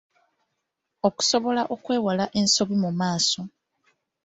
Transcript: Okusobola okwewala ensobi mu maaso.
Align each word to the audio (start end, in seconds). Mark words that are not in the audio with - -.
Okusobola 1.07 1.61
okwewala 1.75 2.25
ensobi 2.39 2.75
mu 2.83 2.91
maaso. 2.99 3.41